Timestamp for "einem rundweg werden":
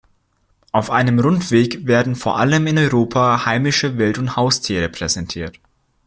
0.89-2.15